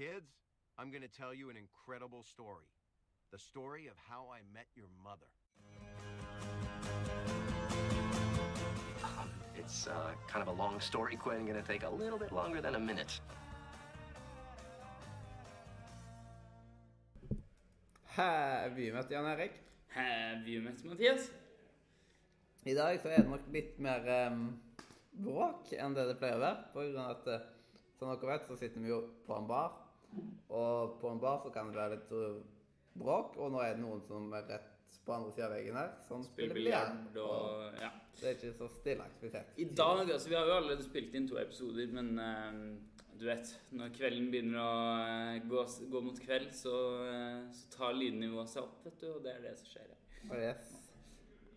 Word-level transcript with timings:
Kids, 0.00 0.32
I'm 0.78 0.88
going 0.88 1.02
to 1.02 1.12
tell 1.12 1.34
you 1.34 1.50
an 1.50 1.58
incredible 1.58 2.24
story. 2.24 2.64
The 3.32 3.38
story 3.38 3.86
of 3.86 3.96
how 4.08 4.28
I 4.32 4.40
met 4.54 4.64
your 4.74 4.88
mother. 5.04 5.28
It's 9.54 9.86
uh, 9.86 10.12
kind 10.26 10.40
of 10.40 10.48
a 10.48 10.56
long 10.56 10.80
story, 10.80 11.16
Quinn. 11.16 11.44
Going 11.44 11.60
to 11.60 11.68
take 11.68 11.82
a 11.82 11.90
little 11.90 12.18
bit 12.18 12.32
longer 12.32 12.62
than 12.62 12.76
a 12.76 12.80
minute. 12.80 13.20
Have 18.06 18.78
you 18.78 18.94
met 18.94 19.10
Jan 19.10 19.26
Erik? 19.26 19.52
Have 19.88 20.48
you 20.48 20.62
met 20.62 20.82
Mathias? 20.82 21.28
I 22.64 22.72
dag 22.72 23.02
så 23.02 23.08
er 23.08 23.20
det 23.20 23.28
nok 23.28 23.52
litt 23.52 23.76
mer 23.78 24.08
um, 24.30 24.48
bråk 25.12 25.74
enn 25.76 25.92
det 25.92 26.08
det 26.08 26.16
pleier 26.16 26.40
å 26.40 26.44
være. 26.46 26.66
På 26.72 26.88
grunn 26.88 27.04
av 27.04 27.14
at, 27.18 27.30
eh, 27.36 27.46
som 28.00 28.08
dere 28.08 28.32
vet, 28.32 28.48
så 28.48 28.56
sitter 28.56 28.80
vi 28.80 28.94
jo 28.94 29.04
på 29.28 29.36
en 29.36 29.48
bar. 29.48 29.89
Og 30.50 30.96
på 31.00 31.10
en 31.12 31.20
bar 31.22 31.38
så 31.44 31.52
kan 31.54 31.70
det 31.70 31.78
være 31.78 31.96
litt 31.96 32.12
uh, 32.12 32.40
bråk, 33.00 33.36
og 33.38 33.52
nå 33.54 33.60
er 33.62 33.76
det 33.76 33.84
noen 33.84 34.00
som 34.06 34.32
er 34.34 34.48
rett 34.50 34.68
på 35.06 35.14
andre 35.14 35.30
sida 35.32 35.46
av 35.46 35.52
veggen 35.54 35.76
her, 35.78 35.90
som 36.08 36.22
Spiller 36.26 36.54
biljard 36.58 37.16
og, 37.22 37.30
og 37.30 37.78
Ja. 37.80 37.90
Det 38.20 38.26
er 38.28 38.34
ikke 38.36 38.50
så 38.58 38.66
stille 38.74 39.04
aktivitet. 39.06 39.52
I 39.56 39.64
dag, 39.64 40.02
altså 40.10 40.28
Vi 40.28 40.34
har 40.36 40.48
jo 40.50 40.56
allerede 40.58 40.84
spilt 40.84 41.14
inn 41.16 41.28
to 41.30 41.38
episoder, 41.40 41.86
men 41.94 42.10
uh, 42.18 43.06
du 43.20 43.24
vet 43.28 43.48
Når 43.76 43.94
kvelden 43.96 44.26
begynner 44.32 44.58
å 44.60 44.74
uh, 45.06 45.38
gå, 45.48 45.62
gå 45.94 46.02
mot 46.04 46.18
kveld, 46.20 46.50
så, 46.56 46.74
uh, 47.06 47.46
så 47.54 47.70
tar 47.76 47.96
lydnivået 47.96 48.50
seg 48.52 48.66
opp, 48.66 48.82
vet 48.84 48.98
du, 49.00 49.08
og 49.14 49.22
det 49.24 49.36
er 49.36 49.46
det 49.46 49.54
som 49.60 49.70
skjer 49.70 49.86
her. 49.88 50.02
Oh, 50.28 50.36
yes. 50.36 50.74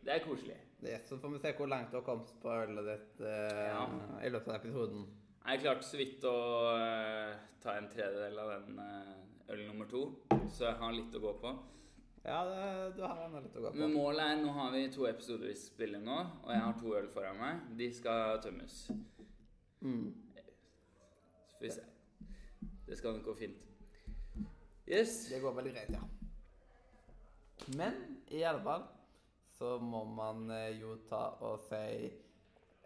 Det 0.03 0.13
er 0.13 0.23
koselig. 0.23 0.55
yes. 0.83 1.09
Så 1.09 1.17
får 1.19 1.33
vi 1.33 1.41
se 1.43 1.51
hvor 1.57 1.67
langt 1.71 1.91
du 1.91 1.97
har 1.99 2.05
kommet 2.07 2.31
på 2.43 2.51
ølet 2.53 2.87
ditt 2.93 3.21
eh, 3.27 3.67
Ja. 3.71 3.83
i 4.23 4.31
løpet 4.31 4.51
av 4.51 4.57
episoden. 4.61 5.05
Jeg 5.43 5.59
klarte 5.59 5.83
så 5.83 5.99
vidt 5.99 6.23
å 6.23 6.37
eh, 6.79 7.33
ta 7.63 7.73
en 7.75 7.89
tredjedel 7.91 8.37
av 8.39 8.51
den 8.53 8.77
eh, 8.79 9.15
øl 9.51 9.65
nummer 9.67 9.89
to, 9.91 10.05
så 10.47 10.69
jeg 10.69 10.77
har 10.79 10.93
litt 10.95 11.15
å 11.19 11.21
gå 11.23 11.33
på. 11.41 11.51
Ja, 12.23 12.37
det, 12.47 12.67
du 12.95 13.01
har 13.03 13.25
ennå 13.25 13.41
litt 13.43 13.57
å 13.59 13.65
gå 13.65 13.73
på. 13.73 13.79
Men 13.81 13.91
målet 13.91 14.23
er 14.23 14.39
Nå 14.39 14.53
har 14.55 14.71
vi 14.71 14.85
to 14.93 15.03
episoder 15.09 15.51
vi 15.51 15.57
spiller 15.59 15.99
nå, 15.99 16.15
og 16.45 16.53
jeg 16.53 16.63
har 16.63 16.77
to 16.79 16.95
øl 16.95 17.09
foran 17.11 17.41
meg. 17.41 17.65
De 17.75 17.89
skal 17.91 18.39
tømmes. 18.45 18.77
Mm. 19.83 20.13
Så 20.31 21.57
får 21.57 21.67
vi 21.67 21.73
se. 21.75 21.85
Det 22.87 23.01
skal 23.01 23.17
nok 23.17 23.27
gå 23.27 23.35
fint. 23.43 23.67
Yes. 24.87 25.25
Det 25.27 25.43
går 25.43 25.59
veldig 25.59 25.75
greit, 25.75 25.91
ja. 25.91 26.07
Men 27.75 27.99
i 28.31 28.45
alle 28.47 28.63
fall 28.63 28.87
så 29.57 29.75
må 29.79 30.05
man 30.07 30.47
eh, 30.55 30.79
jo 30.79 30.95
ta 31.09 31.25
og 31.43 31.59
si 31.67 32.07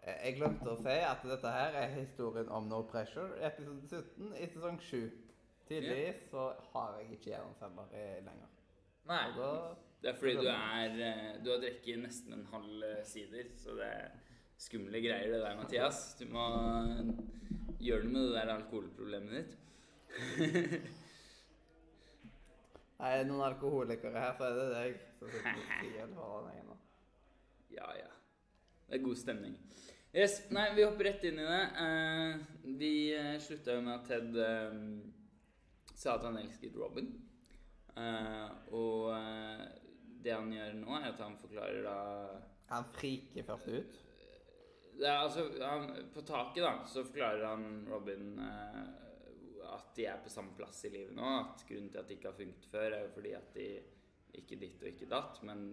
Jeg 0.08 0.36
glemte 0.38 0.72
å 0.72 0.76
si 0.80 0.94
at 1.04 1.24
dette 1.26 1.50
her 1.52 1.76
er 1.80 1.96
historien 1.96 2.48
om 2.54 2.68
No 2.70 2.82
Pressure, 2.88 3.34
episode 3.44 3.88
17 3.88 4.36
i 4.38 4.46
sesong 4.52 4.78
7. 4.82 5.02
Tidligvis 5.68 6.22
så 6.30 6.46
har 6.72 6.96
jeg 6.98 7.18
ikke 7.18 7.32
gjennomfeller 7.34 8.22
lenger. 8.24 8.48
Nei. 9.08 9.24
Da 9.36 9.50
Det 10.02 10.12
er 10.12 10.16
fordi 10.20 10.34
du 10.38 10.46
er 10.48 11.00
eh, 11.02 11.42
Du 11.42 11.50
har 11.50 11.60
drukket 11.62 11.98
nesten 12.04 12.36
en 12.36 12.46
halv 12.52 12.84
eh, 12.86 13.04
sider, 13.04 13.50
så 13.58 13.74
det 13.76 13.88
er 13.88 14.08
skumle 14.58 15.00
greier 15.02 15.32
det 15.32 15.42
der, 15.42 15.56
Mathias. 15.58 16.14
Du 16.20 16.24
må 16.30 16.46
gjøre 17.82 18.06
noe 18.06 18.12
med 18.14 18.22
det 18.28 18.36
der 18.38 18.54
alkoholproblemet 18.54 19.36
ditt. 19.38 19.52
Er 22.98 23.20
det 23.20 23.28
noen 23.28 23.44
alkoholikere 23.46 24.18
her, 24.18 24.32
så 24.34 24.48
er 24.48 24.56
det 24.56 24.62
deg. 24.72 25.02
Så 25.20 25.28
sitter 25.30 25.54
du 25.54 25.60
stille 25.68 26.06
foran 26.16 26.48
deg 26.50 26.64
nå. 26.66 26.74
Ja, 27.76 27.92
ja. 27.94 28.08
Det 28.88 28.96
er 28.98 29.04
god 29.04 29.20
stemning. 29.20 29.54
Yes, 30.12 30.40
Nei, 30.50 30.70
vi 30.74 30.84
hopper 30.86 31.04
rett 31.04 31.24
inn 31.28 31.38
i 31.38 31.44
det. 31.44 31.64
Uh, 31.76 32.36
vi 32.80 32.92
uh, 33.12 33.34
slutta 33.44 33.76
jo 33.76 33.84
med 33.84 33.94
at 33.98 34.06
Ted 34.08 34.36
eh, 34.40 34.78
sa 35.98 36.14
at 36.14 36.24
han 36.24 36.38
elsket 36.40 36.76
Robin. 36.78 37.10
Uh, 37.98 38.46
og 38.78 39.08
eh, 39.16 39.64
det 40.22 40.34
han 40.34 40.52
gjør 40.54 40.76
nå, 40.78 40.92
er 41.00 41.08
at 41.10 41.22
han 41.24 41.34
forklarer 41.40 41.82
da 41.82 41.96
Han 42.70 42.86
friker 42.94 43.46
først 43.46 43.68
ut. 43.72 43.98
er, 45.00 45.16
altså, 45.16 45.48
han, 45.58 45.88
På 46.14 46.22
taket 46.22 46.62
da, 46.62 46.72
så 46.86 47.02
forklarer 47.06 47.46
han 47.48 47.86
Robin 47.90 48.38
eh, 48.44 48.84
at 49.68 49.90
de 49.96 50.06
er 50.08 50.20
på 50.22 50.30
samme 50.30 50.54
plass 50.56 50.84
i 50.86 50.92
livet 50.94 51.16
nå. 51.16 51.26
At 51.42 51.66
grunnen 51.68 51.90
til 51.90 52.00
at 52.00 52.08
det 52.08 52.18
ikke 52.18 52.30
har 52.30 52.38
funket 52.38 52.70
før, 52.70 52.86
er 52.92 53.02
jo 53.04 53.14
fordi 53.16 53.34
at 53.36 53.50
de 53.56 53.68
ikke 54.38 54.60
ditt 54.60 54.82
og 54.84 54.90
ikke 54.92 55.10
datt. 55.10 55.42
Men 55.48 55.66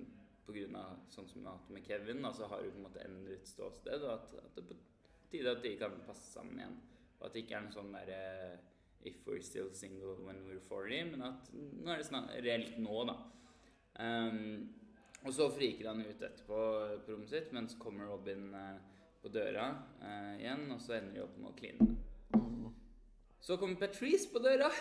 pga. 0.46 0.86
sånn 1.10 1.28
som 1.28 1.42
vi 1.42 1.48
har 1.48 1.58
hatt 1.58 1.72
med 1.74 1.86
Kevin, 1.88 2.22
da, 2.22 2.32
så 2.34 2.50
har 2.52 2.64
du 2.64 2.70
på 2.72 2.80
en 2.80 2.88
måte 2.88 3.04
endret 3.06 3.48
ståsted. 3.50 4.04
Og 4.04 4.12
at, 4.14 4.34
at 4.46 4.62
det 4.62 4.78
på 4.78 4.78
tide 5.32 5.52
at 5.52 5.64
de 5.64 5.76
kan 5.80 5.98
passe 6.06 6.28
sammen 6.32 6.60
igjen. 6.60 6.80
Og 7.20 7.28
at 7.28 7.36
det 7.36 7.44
ikke 7.44 7.58
er 7.58 7.66
en 7.66 7.76
sånn 7.76 7.94
derre 7.96 8.24
If 9.06 9.20
we're 9.28 9.42
still 9.46 9.70
single 9.72 10.16
when 10.26 10.40
we're 10.48 10.64
40, 10.66 11.12
men 11.12 11.22
at 11.28 11.52
nå 11.54 11.92
er 11.94 12.00
det 12.02 12.08
snart 12.08 12.32
reelt 12.42 12.80
nå, 12.82 13.04
da. 13.06 13.14
Um, 14.02 14.64
og 15.22 15.34
så 15.36 15.46
friker 15.54 15.92
han 15.92 16.02
ut 16.02 16.24
etterpå 16.26 16.58
på 17.06 17.14
rommet 17.14 17.30
sitt, 17.30 17.52
men 17.54 17.70
så 17.70 17.78
kommer 17.78 18.10
Robin 18.10 18.48
uh, 18.58 18.80
på 19.22 19.30
døra 19.30 19.68
uh, 20.02 20.34
igjen, 20.40 20.66
og 20.74 20.82
så 20.82 20.98
ender 20.98 21.20
de 21.20 21.22
opp 21.22 21.38
med 21.38 21.52
å 21.52 21.56
kline. 21.60 21.88
Så 23.46 23.60
kommer 23.62 23.78
Patrice 23.78 24.32
på 24.34 24.42
døra. 24.42 24.72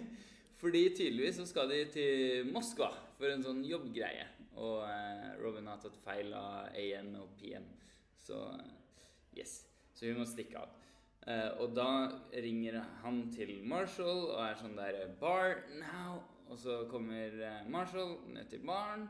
Fordi 0.62 0.84
tydeligvis 0.94 1.40
så 1.40 1.48
skal 1.50 1.74
de 1.74 1.80
til 1.90 2.52
Moskva 2.54 2.92
for 3.16 3.34
en 3.34 3.42
sånn 3.42 3.64
jobbgreie. 3.66 4.28
Og 4.60 4.82
eh, 4.84 5.32
Robin 5.40 5.70
har 5.70 5.80
tatt 5.80 5.96
feil 6.02 6.32
av 6.36 6.74
AM 6.76 7.14
og 7.22 7.32
PM. 7.40 7.66
Så 8.20 8.38
eh, 8.56 8.74
yes. 9.38 9.62
Så 9.94 10.10
hun 10.10 10.22
må 10.22 10.28
stikke 10.28 10.60
av. 10.60 10.76
Eh, 11.26 11.48
og 11.62 11.74
da 11.76 11.88
ringer 12.44 12.80
han 13.02 13.24
til 13.34 13.60
Marshall 13.68 14.26
og 14.28 14.38
er 14.44 14.60
sånn 14.60 14.78
der 14.78 15.02
Bar 15.20 15.64
now. 15.80 16.20
Og 16.52 16.58
så 16.60 16.82
kommer 16.90 17.32
Marshall 17.70 18.18
ned 18.34 18.50
til 18.52 18.64
baren. 18.66 19.06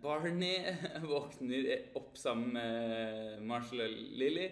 Barney 0.00 0.62
våkner 1.10 1.66
opp 1.98 2.14
sammen 2.16 2.54
med 2.54 3.42
Marshall 3.44 3.82
og 3.84 3.96
Lily 4.16 4.46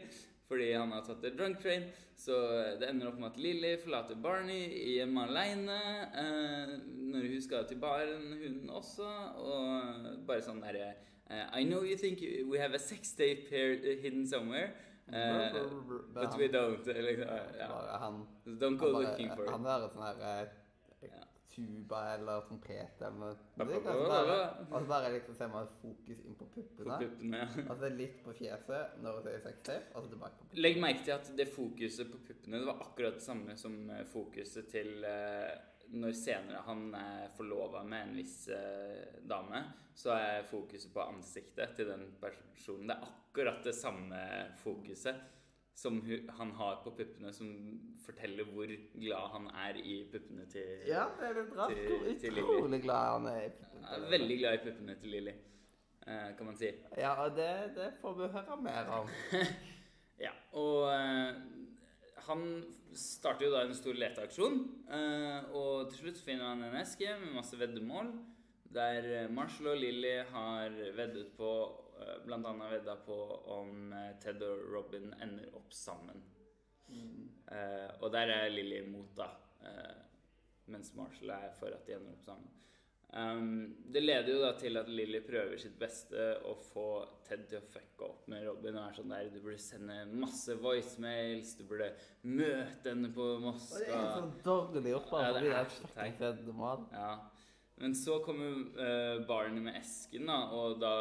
fordi 0.48 0.72
han 0.72 0.92
har 0.94 1.02
tatt 1.06 1.24
et 1.24 1.36
drunk 1.38 1.60
train. 1.62 1.88
Så 2.16 2.32
det 2.80 2.88
ender 2.88 3.08
opp 3.10 3.18
med 3.20 3.32
at 3.32 3.38
Lily 3.42 3.74
forlater 3.82 4.16
Barney 4.22 4.70
hjemme 4.96 5.26
aleine 5.26 5.76
eh, 6.22 6.74
når 7.12 7.26
hun 7.32 7.42
skal 7.44 7.66
til 7.68 7.76
baren, 7.82 8.30
hun 8.40 8.70
også. 8.70 9.08
Og 9.42 10.24
bare 10.26 10.40
sånn 10.46 10.62
derre 10.64 10.92
eh, 11.28 11.60
I 11.60 11.64
know 11.68 11.82
you 11.84 11.96
think 11.96 12.22
we 12.48 12.58
have 12.62 12.74
a 12.74 12.78
sex 12.80 13.12
tape 13.18 13.50
here 13.50 13.76
hidden 14.02 14.26
somewhere. 14.26 14.72
eh, 15.12 15.52
but 16.14 16.38
we 16.38 16.48
don't. 16.48 16.86
Liksom, 16.86 17.28
ja. 17.58 17.98
Han 18.00 18.22
Don't 18.46 18.78
go 18.78 18.92
han 18.92 18.94
bare- 18.94 19.10
looking 19.10 19.30
for 19.36 19.50
Han 19.50 19.60
it. 19.60 19.66
hører 19.74 19.92
sånn 19.92 20.06
her 20.06 20.22
eh, 20.30 20.46
Ja. 20.46 20.62
Tuba 21.56 22.00
eller 22.14 22.42
trompet 22.46 23.00
eller 23.00 23.18
noe. 23.20 23.36
Det 23.56 23.64
er 23.64 23.84
ba, 23.86 23.94
bare, 24.06 24.24
ba. 24.28 24.66
og 24.68 24.74
så 24.82 24.88
bare 24.90 25.12
liksom 25.16 25.38
ser 25.38 25.48
man 25.52 25.70
fokus 25.80 26.20
inn 26.22 26.34
på 26.36 26.46
På 26.52 26.54
puppene. 26.60 26.98
puppene. 27.02 27.40
ja. 27.42 27.64
Altså 27.72 27.90
litt 27.96 28.18
på 28.24 28.34
fjeset 28.36 28.98
når 29.02 29.16
hun 29.18 29.24
sier 29.30 29.40
sextape, 29.46 29.94
og 29.94 30.04
så 30.04 30.10
tilbake 30.12 30.36
på 30.36 30.44
puppene. 30.44 30.62
Legg 30.66 30.80
merke 30.84 31.04
til 31.06 31.14
at 31.16 31.30
det 31.40 31.48
fokuset 31.54 32.12
på 32.12 32.20
puppene 32.28 32.60
Det 32.60 32.68
var 32.68 32.82
akkurat 32.84 33.16
det 33.18 33.24
samme 33.24 33.56
som 33.56 33.78
eh, 33.90 34.04
fokuset 34.12 34.68
til 34.74 35.06
eh, 35.08 35.54
når 35.96 36.16
senere 36.18 36.60
han 36.66 36.88
er 36.98 37.28
forlova 37.36 37.84
med 37.86 38.08
en 38.08 38.16
viss 38.18 38.48
eh, 38.50 39.20
dame. 39.22 39.64
Så 39.96 40.10
er 40.12 40.42
fokuset 40.50 40.90
på 40.92 41.00
ansiktet 41.08 41.76
til 41.78 41.88
den 41.88 42.08
personen 42.20 42.90
Det 42.90 42.96
er 42.98 43.06
akkurat 43.06 43.62
det 43.64 43.74
samme 43.78 44.18
fokuset 44.60 45.22
som 45.76 45.98
han 46.38 46.50
har 46.56 46.78
på 46.84 46.90
puppene, 46.96 47.32
som 47.36 47.50
forteller 48.06 48.46
hvor 48.48 48.70
glad 48.96 49.26
han 49.34 49.48
er 49.66 49.76
i 49.76 49.96
puppene 50.12 50.46
til 50.48 50.86
Ja, 50.88 51.02
det 51.20 51.28
er 51.36 51.50
bra. 51.50 51.66
til- 51.68 52.16
til 52.22 52.38
utrolig 52.42 52.80
glad 52.82 53.10
han 53.12 53.26
er 53.26 53.42
i 53.46 53.50
puppene. 53.58 54.08
Veldig 54.10 54.38
glad 54.40 54.54
i 54.54 54.62
puppene 54.70 54.94
til 55.02 55.10
Lily, 55.12 55.34
eh, 56.06 56.30
kan 56.38 56.46
man 56.46 56.56
si. 56.56 56.70
Ja, 56.96 57.12
og 57.24 57.36
det, 57.36 57.50
det 57.76 57.90
får 58.00 58.14
vi 58.22 58.32
høre 58.38 58.56
mer 58.62 58.88
om. 59.00 59.08
Ja, 60.18 60.30
og 60.56 60.86
eh, 60.94 61.34
han 62.24 62.44
starter 62.96 63.44
jo 63.44 63.52
da 63.52 63.66
en 63.66 63.74
stor 63.76 63.92
leteaksjon. 63.92 64.54
eh, 64.88 65.50
og 65.52 65.90
til 65.90 65.98
slutt 66.06 66.22
finner 66.24 66.54
han 66.54 66.62
en 66.64 66.78
eske 66.80 67.10
med 67.20 67.34
masse 67.34 67.58
veddemål. 67.60 68.14
Der 68.72 69.28
Marshall 69.28 69.68
og 69.74 69.76
Lily 69.76 70.22
har 70.32 70.70
veddet 70.96 71.34
på 71.36 71.50
eh, 72.00 72.16
annet 72.52 72.72
vedda 72.78 72.96
på 73.06 73.18
om 73.56 73.92
eh, 73.92 74.12
Ted 74.22 74.42
og 74.46 74.66
Robin 74.72 75.12
ender 75.22 75.54
opp 75.56 75.72
sammen. 75.72 76.22
Eh, 76.90 77.88
og 78.00 78.12
der 78.14 78.30
er 78.34 78.50
Lily 78.52 78.82
imot, 78.84 79.14
da. 79.18 79.30
eh, 79.66 80.02
mens 80.66 80.92
Marshall 80.98 81.30
er 81.30 81.52
for 81.58 81.70
at 81.74 81.86
de 81.86 81.94
ender 81.98 82.12
opp 82.16 82.24
sammen. 82.26 82.52
Um, 83.16 83.76
det 83.94 84.00
leder 84.02 84.32
jo 84.32 84.40
da 84.42 84.48
til 84.58 84.76
at 84.76 84.88
Lily 84.90 85.20
prøver 85.24 85.56
sitt 85.62 85.76
beste 85.78 86.24
å 86.44 86.56
få 86.58 86.86
Ted 87.24 87.44
til 87.48 87.60
å 87.60 87.68
fucke 87.70 88.02
opp 88.04 88.26
med 88.28 88.42
Robin. 88.48 88.74
Og 88.76 88.88
er 88.90 88.96
sånn 88.98 89.12
der, 89.14 89.28
Du 89.30 89.38
burde 89.44 89.62
sende 89.62 90.00
masse 90.10 90.56
voicemails, 90.58 91.54
du 91.56 91.62
burde 91.70 91.92
møte 92.26 92.90
henne 92.90 93.12
på 93.14 93.22
Og 93.22 93.38
det 93.38 93.46
er 93.46 93.46
Moskva. 93.46 94.02
så 94.10 94.26
dårlig 94.44 94.82
bare 95.10 95.22
Ja, 95.22 95.32
det 95.32 95.44
er 95.46 95.46
det 95.46 95.72
så 95.78 95.92
teit. 95.94 96.20
Men 97.76 97.94
så 97.94 98.18
kommer 98.24 98.54
uh, 98.78 99.26
Barney 99.28 99.60
med 99.60 99.76
esken, 99.80 100.26
da, 100.30 100.38
og 100.56 100.78
da 100.80 100.94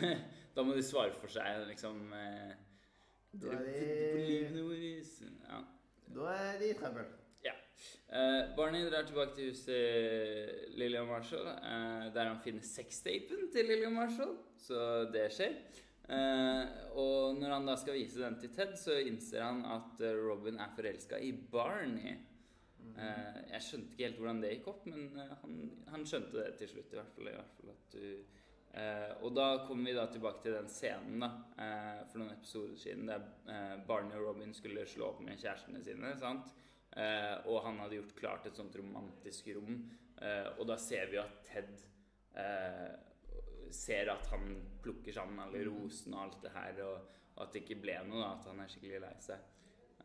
Da 0.54 0.62
må 0.66 0.74
de 0.74 0.82
svare 0.82 1.14
for 1.14 1.30
seg, 1.30 1.64
liksom. 1.68 2.10
Uh, 2.10 2.52
Da 3.38 3.54
er 3.54 3.64
de-. 4.26 5.02
Ja. 5.46 5.60
Da 6.14 6.32
er 6.34 6.56
de 6.58 6.70
i 6.72 6.78
trøbbel. 6.78 7.06
Ja. 7.44 7.52
Eh, 8.10 8.56
Barney 8.56 8.88
drar 8.90 9.06
tilbake 9.06 9.36
til 9.36 9.52
huset 9.52 10.74
Lillian 10.76 11.06
Marshall, 11.08 11.46
eh, 11.46 12.08
der 12.14 12.32
han 12.32 12.40
finner 12.42 12.66
sextapen 12.66 13.46
til 13.54 13.70
Lillian 13.70 13.94
Marshall. 13.94 14.34
Så 14.58 15.06
det 15.14 15.28
skjer. 15.36 15.54
Eh, 16.10 16.64
og 16.98 17.38
når 17.38 17.54
han 17.54 17.70
da 17.70 17.76
skal 17.78 17.94
vise 17.94 18.18
den 18.18 18.40
til 18.42 18.50
Ted, 18.56 18.74
så 18.76 18.98
innser 18.98 19.46
han 19.46 19.62
at 19.64 20.02
eh, 20.02 20.18
Robin 20.18 20.58
er 20.58 20.74
forelska 20.74 21.22
i 21.22 21.30
Barney. 21.52 22.16
Eh, 22.98 23.40
jeg 23.54 23.66
skjønte 23.66 23.94
ikke 23.94 24.06
helt 24.06 24.20
hvordan 24.20 24.42
det 24.42 24.52
gikk 24.54 24.68
opp, 24.72 24.86
men 24.90 25.18
eh, 25.18 25.32
han, 25.42 25.56
han 25.92 26.06
skjønte 26.08 26.36
det 26.36 26.52
til 26.60 26.70
slutt. 26.74 26.94
i 26.94 27.00
hvert 27.00 27.16
fall, 27.16 27.30
i 27.30 27.36
hvert 27.38 27.58
fall 27.58 27.74
at 27.74 27.96
du... 27.96 28.06
Eh, 28.70 29.12
og 29.26 29.34
da 29.34 29.46
kommer 29.66 29.90
vi 29.90 29.96
da 29.96 30.04
tilbake 30.06 30.44
til 30.44 30.54
den 30.54 30.68
scenen 30.70 31.24
da, 31.24 31.30
eh, 31.58 32.02
for 32.06 32.22
noen 32.22 32.36
episoder 32.36 32.76
siden 32.78 33.08
der 33.10 33.24
eh, 33.50 33.76
Barney 33.88 34.14
og 34.14 34.28
Robin 34.28 34.54
skulle 34.54 34.86
slå 34.86 35.08
opp 35.08 35.24
med 35.26 35.40
kjærestene 35.42 35.82
sine. 35.82 36.12
sant? 36.20 36.52
Eh, 36.94 37.34
og 37.50 37.64
han 37.66 37.80
hadde 37.82 37.98
gjort 37.98 38.16
klart 38.18 38.46
et 38.46 38.58
sånt 38.58 38.76
romantisk 38.78 39.50
rom. 39.56 39.82
Og 40.20 40.66
da 40.68 40.74
ser 40.76 41.08
vi 41.08 41.16
at 41.16 41.38
Ted 41.48 41.78
ser 43.72 44.10
at 44.12 44.26
han 44.28 44.50
plukker 44.82 45.14
sammen 45.16 45.38
alle 45.40 45.62
rosene 45.64 46.18
og 46.18 46.26
alt 46.26 46.42
det 46.44 46.52
her, 46.52 46.80
og, 46.84 47.14
og 47.36 47.44
at 47.46 47.54
det 47.54 47.62
ikke 47.62 47.78
ble 47.80 47.94
noe, 48.04 48.20
da, 48.20 48.34
at 48.34 48.48
han 48.50 48.60
er 48.60 48.68
skikkelig 48.68 49.00
lei 49.06 49.14
seg. 49.24 49.46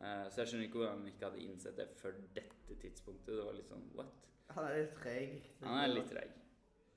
Eh, 0.00 0.24
så 0.30 0.42
jeg 0.42 0.52
skjønner 0.52 0.68
ikke 0.68 0.80
hvordan 0.82 0.98
han 1.00 1.10
ikke 1.12 1.28
hadde 1.28 1.44
innsett 1.44 1.80
det 1.80 1.88
før 2.00 2.16
dette 2.36 2.78
tidspunktet. 2.82 3.34
Det 3.34 3.44
var 3.46 3.56
litt 3.56 3.70
sånn 3.72 3.86
what? 3.96 4.26
Han 4.54 4.68
er 4.68 4.80
litt 4.80 4.96
treg. 5.00 5.36
Han 5.64 5.82
er 5.82 5.92
litt 5.92 6.10
treig. 6.12 6.32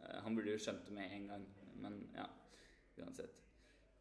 Eh, 0.03 0.17
han 0.25 0.37
burde 0.37 0.55
jo 0.55 0.63
skjønt 0.63 0.87
det 0.87 0.95
med 0.95 1.17
en 1.17 1.27
gang, 1.33 1.45
men 1.83 1.99
ja, 2.15 2.27
uansett. 2.99 3.35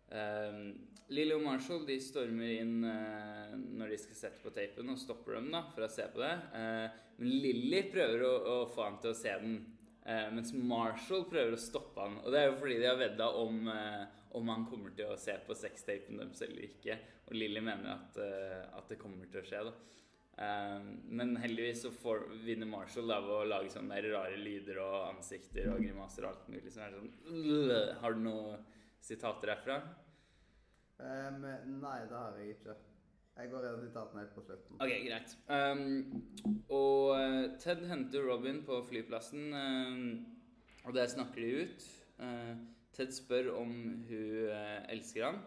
Um, 0.08 0.70
Lily 1.12 1.34
og 1.36 1.42
Marshall 1.44 1.82
de 1.88 1.98
stormer 2.00 2.54
inn 2.62 2.84
uh, 2.84 3.52
når 3.56 3.92
de 3.92 3.98
skal 4.00 4.16
sette 4.16 4.40
på 4.44 4.52
tapen, 4.56 4.88
og 4.92 5.00
stopper 5.00 5.36
dem 5.36 5.50
da 5.52 5.62
for 5.74 5.84
å 5.84 5.90
se 5.92 6.06
på 6.12 6.22
det. 6.22 6.34
Uh, 6.52 7.02
men 7.20 7.34
Lily 7.44 7.82
prøver 7.92 8.24
å, 8.28 8.32
å 8.38 8.56
få 8.72 8.86
han 8.86 8.98
til 9.02 9.12
å 9.12 9.18
se 9.18 9.34
den, 9.42 9.58
uh, 10.04 10.28
mens 10.34 10.54
Marshall 10.56 11.26
prøver 11.28 11.56
å 11.56 11.60
stoppe 11.60 12.04
han. 12.04 12.20
Og 12.22 12.32
det 12.32 12.42
er 12.42 12.50
jo 12.50 12.58
fordi 12.60 12.78
de 12.80 12.88
har 12.88 13.00
vedda 13.00 13.28
om, 13.40 13.60
eh, 13.72 14.17
om 14.36 14.48
han 14.52 14.66
kommer 14.69 14.94
til 14.96 15.12
å 15.12 15.19
se 15.20 15.36
på 15.46 15.56
sextapen 15.56 16.20
deres 16.20 16.42
eller 16.44 16.66
ikke. 16.69 16.98
Og 17.28 17.36
Lily 17.36 17.62
mener 17.64 17.94
at, 17.94 18.19
eh, 18.22 18.64
at 18.78 18.90
det 18.90 18.98
kommer 19.00 19.28
til 19.30 19.42
å 19.42 19.46
skje. 19.46 19.62
da. 19.69 19.72
Eh, 20.38 20.88
men 21.19 21.36
heldigvis 21.36 21.82
så 21.82 21.90
får, 21.90 22.26
vinner 22.44 22.69
Marshall 22.70 23.10
av 23.10 23.30
å 23.30 23.44
lage 23.44 23.72
sånne 23.75 24.02
rare 24.10 24.36
lyder 24.36 24.82
og 24.84 25.14
ansikter 25.14 25.72
og 25.72 25.80
grimaser 25.82 26.26
og 26.26 26.34
alt 26.34 26.50
mulig. 26.52 26.72
Som 26.72 26.82
er 26.82 26.98
sånn. 26.98 27.96
Har 28.02 28.14
du 28.14 28.20
noen 28.26 28.69
sitater 29.00 29.54
herfra? 29.54 29.80
Um, 30.98 31.44
nei, 31.78 31.98
det 32.10 32.16
har 32.16 32.38
jeg 32.40 32.56
ikke. 32.56 32.75
Jeg 33.38 33.50
går 33.52 33.64
gjennom 33.64 33.82
sitatene 33.84 34.22
helt 34.25 34.32
på 34.34 34.42
slutten. 34.42 34.78
Ok, 34.82 34.94
greit. 35.04 35.34
Um, 35.46 36.62
og 36.75 37.12
eh, 37.14 37.44
Ted 37.62 37.84
henter 37.86 38.25
Robin 38.26 38.64
på 38.66 38.80
flyplassen, 38.88 39.52
um, 39.54 40.08
og 40.82 40.96
der 40.96 41.06
snakker 41.12 41.44
de 41.44 41.62
ut. 41.62 41.86
Uh, 42.19 42.58
Ted 42.98 43.12
spør 43.14 43.52
om 43.54 43.70
hun 44.08 44.48
eh, 44.50 44.80
elsker 44.90 45.28
han, 45.28 45.38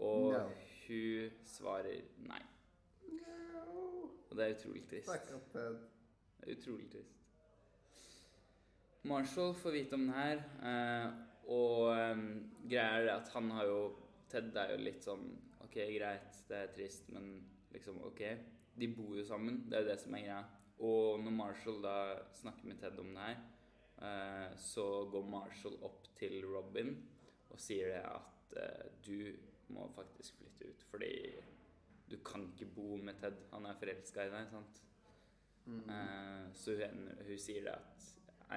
og 0.00 0.32
No. 0.32 0.44
hun 0.86 1.34
svarer 1.44 2.00
nei. 2.24 2.40
Og 4.30 4.36
det 4.38 4.44
er 4.46 4.54
utrolig 4.56 4.82
trist. 4.88 5.28
Det 5.52 5.62
er 5.62 6.56
utrolig 6.56 6.88
trist. 6.92 7.12
Marshall 9.06 9.52
får 9.54 9.70
vite 9.76 9.94
om 9.94 10.06
den 10.08 10.14
her, 10.16 10.40
eh, 10.70 11.12
og 11.46 11.92
greier 11.92 12.64
greia 12.66 13.02
er 13.04 13.12
at 13.20 13.28
han 13.36 13.50
har 13.54 13.68
jo 13.68 13.80
Ted 14.28 14.56
er 14.58 14.72
jo 14.74 14.80
litt 14.82 15.04
sånn 15.06 15.28
OK, 15.62 15.76
greit, 15.76 16.40
det 16.48 16.56
er 16.58 16.72
trist, 16.74 17.06
men 17.14 17.36
liksom 17.72 18.00
OK. 18.08 18.22
De 18.76 18.88
bor 18.96 19.14
jo 19.16 19.24
sammen, 19.24 19.60
det 19.70 19.78
er 19.78 19.84
jo 19.84 19.90
det 19.92 19.98
som 20.02 20.16
er 20.18 20.24
greia. 20.24 20.40
Og 20.82 21.20
når 21.22 21.36
Marshall 21.36 21.78
da 21.84 21.96
snakker 22.36 22.66
med 22.68 22.80
Ted 22.80 22.98
om 23.00 23.12
det 23.14 23.28
her, 23.28 23.38
eh, 24.02 24.56
så 24.58 24.86
går 25.12 25.28
Marshall 25.30 25.78
opp 25.86 26.05
til 26.18 26.40
Robin 26.48 26.94
og 27.50 27.60
sier 27.60 27.92
det 27.94 28.02
at 28.04 28.56
uh, 28.56 28.88
du 29.06 29.72
må 29.74 29.86
faktisk 29.96 30.38
flytte 30.40 30.70
ut, 30.70 30.82
fordi 30.90 31.12
du 32.10 32.18
kan 32.24 32.46
ikke 32.52 32.68
bo 32.74 32.96
med 32.96 33.18
Ted. 33.20 33.38
Han 33.52 33.66
er 33.66 33.78
forelska 33.80 34.26
i 34.26 34.30
deg, 34.30 34.50
sant? 34.50 34.82
Eh, 35.66 36.52
så 36.54 36.70
hun, 36.70 37.08
hun 37.26 37.38
sier 37.38 37.64
det 37.66 37.72
at 37.74 38.04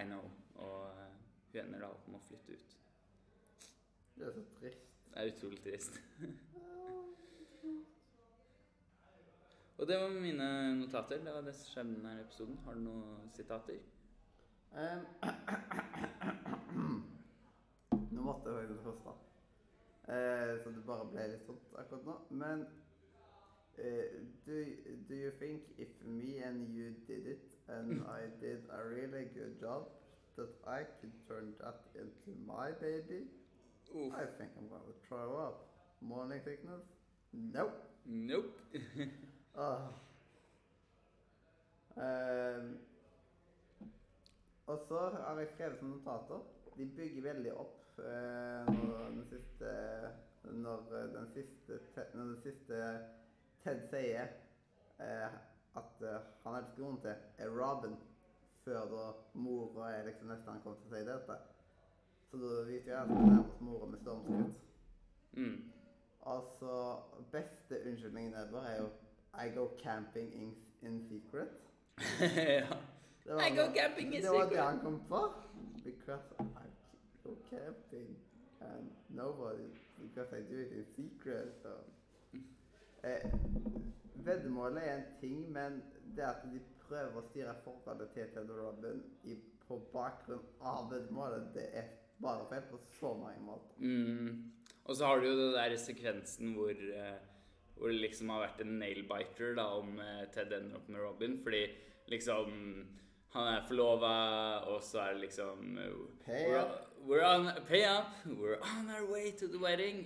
I 0.02 0.04
know, 0.06 0.22
og 0.56 0.84
uh, 0.94 1.08
hun 1.52 1.62
ender 1.64 1.82
da 1.82 1.90
opp 1.90 2.06
med 2.08 2.20
å 2.20 2.28
flytte 2.28 2.54
ut. 2.54 2.76
Det 4.20 4.28
er 4.28 4.36
så 4.36 4.44
trist. 4.60 4.86
Det 5.10 5.18
er 5.18 5.32
utrolig 5.32 5.62
trist. 5.64 5.98
og 9.78 9.88
det 9.90 9.98
var 9.98 10.14
mine 10.14 10.50
notater. 10.84 11.24
Det 11.26 11.34
var 11.34 11.48
det 11.48 11.56
som 11.58 11.72
skjedde 11.72 11.96
i 11.96 11.98
denne 11.98 12.20
episoden. 12.22 12.60
Har 12.66 12.78
du 12.78 12.84
noen 12.86 13.32
sitater? 13.34 13.82
Um, 14.70 15.02
faktisk. 18.34 19.26
Eh, 20.10 20.64
så 20.64 20.70
det 20.70 20.84
bare 20.86 21.06
ble 21.12 21.26
litt 21.30 21.46
sånn 21.46 21.58
akkurat 21.78 22.06
nå. 22.08 22.16
Men 22.42 22.64
eh, 23.78 24.16
do, 24.46 24.58
do 25.10 25.18
you 25.18 25.32
think 25.38 25.68
if 25.78 25.92
me 26.02 26.40
and 26.42 26.70
you 26.74 26.96
did 27.08 27.28
it, 27.30 27.54
and 27.68 28.02
I 28.18 28.26
did 28.42 28.66
a 28.74 28.82
really 28.84 29.28
good 29.36 29.60
job, 29.62 29.90
that 30.36 30.50
I 30.66 30.82
could 31.00 31.14
turn 31.28 31.54
that 31.60 31.86
into 31.94 32.34
my 32.48 32.72
baby? 32.82 33.28
Oof. 33.94 34.14
I 34.14 34.26
think 34.38 34.52
I'm 34.58 34.70
gonna 34.70 34.98
throw 35.08 35.38
up. 35.38 35.68
Morning 36.02 36.42
sickness? 36.44 36.82
Nope. 37.34 37.84
Nope. 38.06 38.58
oh. 39.58 39.82
Um, 42.00 42.78
og 44.66 44.80
så 44.88 45.00
har 45.12 45.40
jeg 45.40 45.50
skrevet 45.52 45.82
noen 45.82 45.98
notater. 45.98 46.46
De 46.78 46.86
bygger 46.96 47.26
veldig 47.26 47.54
opp 47.60 47.89
når 48.68 49.10
den 49.16 49.26
siste 49.30 49.72
Når 50.44 50.84
den 51.14 51.28
siste, 51.34 51.80
når 52.14 52.24
den 52.24 52.38
siste 52.44 52.82
Ted 53.64 53.82
sier 53.92 54.30
eh, 55.04 55.34
at 55.78 56.04
han 56.04 56.20
han 56.44 56.56
elsker 56.64 56.82
noen 56.82 57.00
til, 57.04 57.16
er 57.38 57.50
Robin, 57.54 57.98
før 58.64 58.86
da 58.92 59.06
mora 59.34 59.92
er 59.94 60.06
liksom 60.08 60.32
nesten 60.32 60.54
han 60.54 60.62
kommer 60.64 60.80
til 60.80 60.90
å 60.90 60.96
si 60.96 61.02
dette. 61.08 61.36
Så 62.30 62.40
da 62.42 62.62
vet 62.68 62.88
jeg 62.88 62.96
at 62.96 63.10
vi 63.10 63.20
er 63.20 63.40
oss 63.42 63.62
mora 63.66 63.90
med 63.90 64.02
stormskritt. 64.04 64.64
Mm. 65.34 65.58
Altså, 66.34 66.72
beste 67.32 67.82
unnskyldningen 67.90 68.34
ever 68.34 68.66
er 68.72 68.78
jo 68.82 68.90
I 69.44 69.50
go 69.56 69.68
camping 69.84 70.34
in, 70.34 70.56
in 70.82 71.02
secret. 71.10 71.48
ja. 72.62 72.78
Det 73.24 73.36
var 73.36 73.46
I 73.46 73.56
go 73.56 73.68
camping 73.76 74.16
in 74.16 74.22
Det 74.22 74.32
var 74.32 74.50
det 74.50 74.62
han 74.62 74.80
kom 74.80 75.02
på. 75.10 75.22
Because 75.84 76.49
Go 77.30 77.36
camping 77.50 78.16
and 78.62 78.90
nobody 79.10 79.70
Because 80.02 80.34
I 80.34 80.42
do 80.52 80.58
it 80.60 80.72
in 80.72 80.86
secret. 80.96 81.54
So. 81.62 81.70
Eh, 83.04 83.32
veddemålet 84.26 84.84
er 84.88 84.94
en 84.96 85.04
ting, 85.20 85.52
men 85.52 85.82
det 86.16 86.24
at 86.24 86.44
de 86.52 86.60
prøver 86.88 87.20
å 87.20 87.24
styre 87.30 87.56
forholdet 87.64 88.12
til 88.16 88.32
Ted 88.34 88.52
og 88.52 88.60
Robin 88.60 89.02
på 89.68 89.78
bakgrunn 89.94 90.46
av 90.66 90.88
veddemålet, 90.92 91.50
det 91.54 91.68
er 91.78 91.90
bare 92.20 92.48
feil 92.50 92.66
på 92.72 92.80
så 93.00 93.14
mange 93.20 93.44
måter. 93.46 93.76
Mm. 93.78 94.52
Og 94.84 94.96
så 94.98 95.06
har 95.06 95.20
du 95.20 95.30
jo 95.30 95.36
det 95.38 95.52
der 95.54 95.76
sekvensen 95.80 96.56
hvor, 96.58 96.72
eh, 96.74 97.20
hvor 97.76 97.94
det 97.94 98.02
liksom 98.02 98.34
har 98.34 98.48
vært 98.48 98.64
en 98.66 98.80
nail-biter 98.82 99.56
da, 99.60 99.68
om 99.80 100.00
eh, 100.04 100.26
Ted 100.34 100.56
ender 100.56 100.80
opp 100.80 100.90
med 100.90 101.04
Robin. 101.04 101.38
Fordi 101.44 101.62
liksom 102.12 102.56
han 103.34 103.48
er 103.54 103.66
forlova, 103.68 104.14
og 104.74 104.82
så 104.84 105.00
er 105.00 105.14
det 105.14 105.22
liksom 105.28 105.78
eh, 105.78 105.92
Pay 106.26 106.46
we're, 106.48 106.62
up. 106.62 106.96
we're 107.06 107.26
on, 107.26 107.52
Pay 107.68 107.86
up. 107.86 108.10
We're 108.26 108.58
on 108.62 108.90
our 108.90 109.06
way 109.12 109.32
to 109.32 109.48
the 109.48 109.60
wedding. 109.60 110.06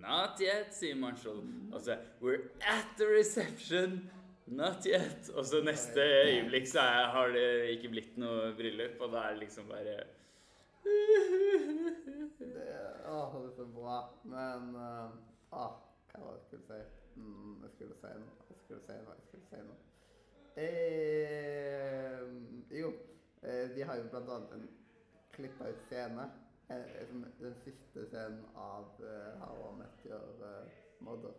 Not 0.00 0.40
yet, 0.40 0.74
sier 0.74 0.94
Marshall. 0.94 1.42
Og 1.72 1.80
så 1.80 1.96
We're 2.22 2.48
at 2.60 2.86
the 2.96 3.06
reception. 3.18 4.10
Not 4.46 4.86
yet. 4.86 5.30
Og 5.34 5.44
så 5.46 5.62
neste 5.64 6.00
øyeblikk 6.00 6.66
så 6.66 6.80
er, 6.80 7.10
har 7.14 7.28
det 7.34 7.44
ikke 7.74 7.88
blitt 7.88 8.16
noe 8.18 8.54
bryllup, 8.56 8.96
og 9.00 9.12
da 9.12 9.26
er 9.26 9.36
det 9.36 9.44
liksom 9.44 9.68
bare 9.68 9.84
Det 9.84 9.92
er, 12.46 12.96
det 13.04 13.44
er 13.44 13.52
så 13.56 13.66
bra. 13.74 14.00
Men 14.24 14.74
uh, 14.74 15.10
Å, 15.50 15.68
Hva 16.10 16.22
var 16.22 16.32
det 16.32 16.40
jeg 16.40 16.46
skulle 16.46 16.66
si? 16.66 16.80
Mm, 17.20 17.54
jeg 17.62 17.70
skulle 17.76 18.00
si 18.00 18.16
noe. 18.22 18.34
Jeg 18.50 18.58
skulle 18.64 18.82
si 18.86 18.98
noe. 19.04 19.14
Jeg 19.18 19.28
skulle 19.28 19.46
si 19.50 19.62
noe. 19.68 19.89
Eh, 20.60 22.20
jo, 22.80 22.92
eh, 23.42 23.68
de 23.74 23.82
har 23.82 23.96
jo 23.96 24.08
blant 24.12 24.28
annet 24.28 24.52
en 24.52 24.66
klippa 25.32 25.68
ut 25.70 25.84
scene. 25.88 26.26
Eh, 26.68 27.06
den 27.40 27.54
siste 27.64 28.04
scenen 28.10 28.44
av 28.54 29.00
uh, 29.00 29.38
How 29.40 29.56
I 29.70 29.78
Met 29.78 30.04
Your 30.06 30.42
uh, 30.44 30.68
Mother. 30.98 31.32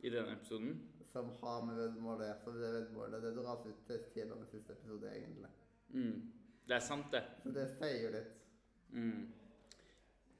I 0.00 0.10
denne 0.10 0.34
episoden. 0.34 0.74
Som 1.12 1.30
har 1.40 1.62
med 1.66 1.78
veddemålet 1.78 2.44
å 2.46 2.52
det 2.52 2.72
veddemålet 2.74 3.22
det 3.24 3.32
dras 3.38 3.64
ut 3.66 3.86
til 3.86 4.02
tidligere 4.12 4.48
siste 4.50 4.74
episode, 4.74 5.12
egentlig. 5.14 5.52
Mm. 5.94 6.18
Det 6.68 6.76
er 6.76 6.84
sant, 6.84 7.08
det. 7.14 7.22
Så 7.44 7.54
det 7.54 7.68
sier 7.78 8.02
jo 8.02 8.10
litt. 8.12 8.34
Mm. 8.92 9.22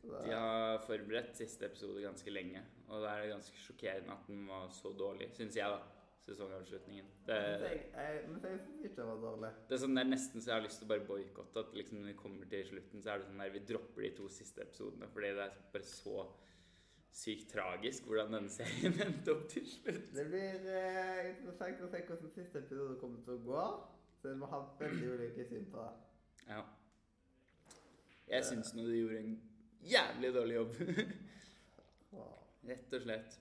De 0.09 0.35
har 0.35 0.83
forberedt 0.87 1.39
siste 1.39 1.67
episode 1.67 2.03
ganske 2.03 2.33
lenge, 2.33 2.61
og 2.89 3.03
da 3.03 3.15
er 3.15 3.25
det 3.25 3.33
ganske 3.33 3.63
sjokkerende 3.63 4.15
at 4.15 4.29
den 4.29 4.45
var 4.49 4.69
så 4.75 4.93
dårlig, 4.97 5.31
syns 5.37 5.57
jeg, 5.57 5.71
da. 5.73 5.98
Sesongavslutningen. 6.29 7.09
Det, 7.27 7.39
jeg, 7.65 7.79
jeg, 7.93 8.19
men 8.29 8.45
jeg 8.45 8.61
ikke 8.79 8.91
det 8.97 9.07
var 9.11 9.23
dårlig. 9.23 9.53
det 9.69 9.77
er 9.77 9.83
sånn, 9.85 9.97
det 9.97 10.05
er 10.05 10.11
nesten 10.13 10.45
så 10.45 10.53
jeg 10.53 10.57
har 10.57 10.67
lyst 10.67 10.83
til 10.83 10.89
å 10.89 10.93
bare 10.93 11.07
boikotte 11.09 11.65
at 11.65 11.79
liksom 11.79 12.03
når 12.03 12.13
vi 12.13 12.19
kommer 12.23 12.51
til 12.53 12.67
slutten, 12.69 13.03
så 13.05 13.13
er 13.13 13.23
det 13.23 13.29
sånn 13.31 13.43
der 13.43 13.55
vi 13.55 13.65
dropper 13.73 14.07
de 14.07 14.13
to 14.21 14.29
siste 14.33 14.65
episodene, 14.65 15.11
fordi 15.15 15.33
det 15.39 15.47
er 15.49 15.59
bare 15.75 15.91
så 15.91 16.27
sykt 17.19 17.53
tragisk 17.53 18.07
hvordan 18.07 18.35
denne 18.37 18.53
serien 18.53 18.99
endte 19.07 19.35
opp 19.35 19.47
til 19.51 19.67
slutt. 19.69 20.11
Det 20.15 20.27
blir 20.29 20.69
eh, 20.73 21.23
interessant 21.33 21.81
å 21.83 21.91
se 21.93 22.03
hvordan 22.11 22.35
siste 22.35 22.63
episode 22.63 22.99
kommer 23.01 23.25
til 23.27 23.39
å 23.39 23.45
gå. 23.49 23.65
Så 24.19 24.35
vi 24.35 24.51
har 24.51 24.65
veldig 24.81 25.11
ulike 25.15 25.45
syn 25.47 25.67
på 25.71 25.83
det. 25.83 25.91
Ja. 26.49 26.63
Jeg 28.29 28.45
syns 28.45 28.73
nå 28.75 28.85
du 28.85 28.95
gjorde 28.97 29.21
en 29.23 29.37
jævlig 29.89 30.33
dårlig 30.35 30.57
jobb. 30.59 30.79
Rett 32.69 32.97
og 32.99 33.05
slett. 33.05 33.39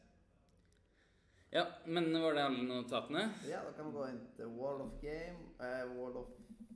Ja, 1.49 1.65
men 1.85 2.21
var 2.21 2.33
det 2.33 2.43
alle 2.43 2.63
notatene? 2.63 3.29
Ja, 3.49 3.61
da 3.63 3.71
kan 3.71 3.85
vi 3.85 3.91
gå 3.91 4.07
inn 4.11 4.19
til 4.35 4.45
Wall 4.59 4.81
of 4.81 4.97
Game, 5.01 5.37
uh, 5.59 5.85
Wall 5.95 6.17
of 6.17 6.27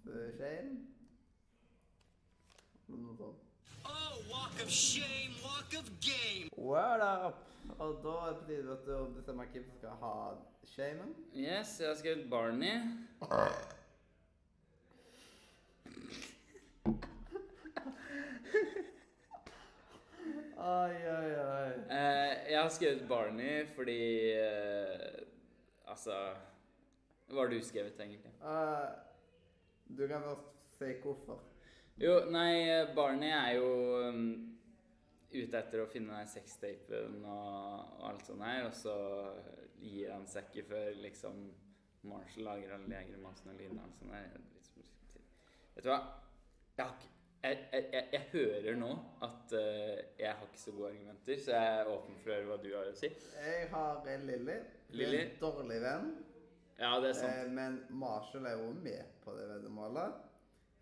eh, 0.07 0.31
Shame. 0.37 0.87
Oh, 2.91 4.13
walk 4.29 4.63
of 4.63 4.69
shame, 4.69 5.33
walk 5.43 5.73
of 5.79 5.89
game. 5.99 6.49
Word 6.57 7.01
up! 7.01 7.47
Og 7.79 7.99
da 8.03 8.09
er 8.09 8.31
det 8.31 8.37
på 8.39 8.45
tide 8.47 8.71
at 8.71 8.87
du 8.87 9.13
bestemmer 9.15 9.45
hvem 9.51 9.63
som 9.63 9.77
skal 9.77 9.89
ha 9.89 10.15
shamen. 10.63 11.15
Yes, 11.35 11.79
jeg 11.79 11.87
har 11.87 11.95
skrevet 11.95 12.29
Barney. 12.29 12.75
Oi, 20.61 20.95
oi, 21.09 21.29
oi. 21.41 21.69
Eh, 21.89 22.51
jeg 22.51 22.57
har 22.59 22.67
skrevet 22.69 23.07
Barney 23.09 23.63
fordi 23.73 24.01
eh, 24.37 25.21
Altså 25.89 26.13
Hva 27.31 27.39
har 27.39 27.49
du 27.49 27.57
skrevet, 27.65 27.97
egentlig? 27.97 28.29
Eh, 28.45 28.91
du 29.97 30.03
kan 30.07 30.21
først 30.21 30.77
si 30.77 30.91
hvorfor. 31.01 31.39
Jo, 31.97 32.13
nei, 32.29 32.85
Barney 32.95 33.31
er 33.33 33.55
jo 33.57 33.71
um, 34.05 34.21
ute 35.33 35.57
etter 35.57 35.81
å 35.81 35.89
finne 35.89 36.19
den 36.19 36.29
sextapen 36.29 37.19
og, 37.25 37.97
og 37.97 38.05
alt 38.11 38.29
sånt 38.29 38.45
her, 38.45 38.65
og 38.67 38.77
så 38.77 38.95
gir 39.81 40.13
han 40.13 40.25
seg 40.29 40.49
ikke 40.49 40.67
før 40.71 41.01
liksom 41.03 41.43
Marshall 42.09 42.47
lager 42.47 42.75
alle 42.75 42.89
de 42.89 43.01
grimasene 43.11 43.53
og 43.53 43.61
lydene 43.61 43.85
og 43.85 43.97
sånn 43.97 44.13
der. 44.13 44.29
Liksom, 44.57 44.87
Vet 45.75 45.85
du 45.85 45.91
hva? 45.91 45.99
Jeg, 46.77 46.85
har 46.85 46.95
ikke, 46.97 47.11
jeg, 47.43 48.07
jeg, 48.13 48.21
hører 48.31 48.75
nå 48.77 48.91
at 49.25 49.53
uh, 49.57 49.97
jeg 50.19 50.29
har 50.29 50.43
ikke 50.45 50.61
så 50.61 50.73
gode 50.75 50.91
argumenter, 50.91 51.39
så 51.41 51.55
jeg 51.55 51.79
er 51.79 51.89
åpen 51.89 52.19
for 52.21 52.29
å 52.31 52.35
høre 52.35 52.49
hva 52.51 52.57
du 52.61 52.69
har 52.75 52.91
å 52.91 52.97
si. 52.97 53.09
Jeg 53.37 53.69
har 53.71 54.11
en 54.13 54.27
Lilly. 54.29 54.57
Er 54.59 54.99
Lilly? 54.99 55.21
En 55.23 55.33
dårlig 55.41 55.79
venn. 55.81 56.11
Ja, 56.81 56.91
det 57.01 57.11
er 57.11 57.17
sant. 57.17 57.33
Eh, 57.33 57.49
men 57.53 57.79
Marshall 57.89 58.45
er 58.49 58.57
jo 58.61 58.71
med 58.73 59.17
på 59.25 59.33
det 59.37 59.47
veddemålet. 59.49 60.21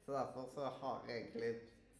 Så 0.06 0.16
derfor 0.16 0.48
så 0.54 0.70
har 0.82 1.02
jeg 1.08 1.26
egentlig 1.26 1.50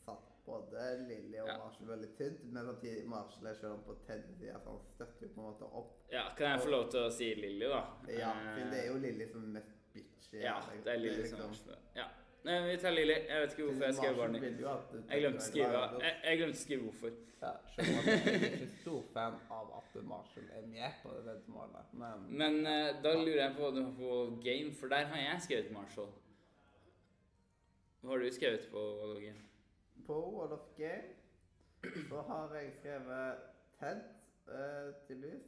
satt 0.06 0.30
både 0.46 0.86
Lilly 1.08 1.40
og 1.44 1.50
Ja. 1.52 1.58
Marshall 1.64 1.92
veldig 1.94 2.12
tynt. 2.18 2.46
Men 2.54 2.70
samtidig 2.72 3.08
Marshall 3.08 3.52
er 3.52 3.60
selv 3.60 3.74
om 3.74 3.84
på 3.88 3.98
side, 4.06 4.56
så 4.64 4.70
han 4.70 4.80
støtter 4.94 5.28
jo 5.28 5.34
på 5.36 5.42
en 5.42 5.50
måte 5.52 5.74
opp. 5.82 5.92
Ja, 6.12 6.30
kan 6.38 6.54
jeg 6.54 6.64
få 6.64 6.72
lov 6.76 6.88
til 6.92 7.06
å 7.06 7.12
si 7.12 7.34
Lilly, 7.36 7.68
da? 7.68 7.84
Ja, 8.08 8.32
Eh, 8.32 8.56
for 8.56 8.72
det 8.72 8.80
er 8.84 8.88
jo 8.88 8.98
Lilly 9.04 9.28
som 9.32 9.44
er 9.44 9.54
mest 9.60 9.76
bitchy. 9.94 10.42
Ja, 10.44 10.58
det 10.84 10.94
er 10.94 10.98
Lilly 10.98 11.28
som 11.28 11.40
liksom- 11.48 11.76
Ja. 11.96 12.08
Nei, 12.48 12.60
vi 12.70 12.78
tar 12.82 12.94
Lilly. 12.96 13.16
Jeg 13.30 13.42
vet 13.42 13.56
ikke 13.56 13.66
hvorfor 13.68 13.86
jeg 13.86 13.96
skrev 13.98 14.16
Barney. 14.18 14.44
Jeg 14.44 15.24
glemte 15.24 15.42
å 15.42 15.48
skrive, 15.48 15.82
jeg, 16.04 16.14
jeg 16.24 16.40
glemte 16.40 16.60
å 16.60 16.62
skrive 16.62 16.88
hvorfor. 16.88 17.18
Ja, 17.40 17.52
selv 17.76 18.00
om 18.00 18.08
jeg 18.08 18.24
er 18.30 18.46
ikke 18.50 18.70
stor 18.82 19.04
fan 19.14 19.36
av 19.56 19.68
at 19.78 20.00
Marshall 20.08 20.48
er 20.56 20.66
med 20.68 20.98
på 21.04 21.14
det 21.16 21.26
veddemålet. 21.28 21.94
Men 22.02 22.26
Men 22.42 22.58
eh, 22.68 22.90
da 23.04 23.14
lurer 23.16 23.44
jeg 23.44 23.54
på 23.60 23.70
på 24.00 24.16
Game, 24.44 24.74
for 24.80 24.92
der 24.92 25.12
har 25.12 25.24
jeg 25.26 25.46
skrevet 25.48 25.72
Marshall. 25.76 26.10
Hva 28.02 28.16
har 28.16 28.24
du 28.24 28.32
skrevet 28.32 28.68
på 28.72 28.84
Wall 29.00 29.16
of 29.16 29.22
Game? 29.24 29.46
på 30.10 30.20
Wall 30.36 30.54
of 30.54 30.68
Game 30.78 31.16
så 32.10 32.22
har 32.28 32.56
jeg 32.56 32.72
skrevet 32.80 33.36
Ted, 33.80 34.00
uh, 34.48 35.10
lys. 35.22 35.44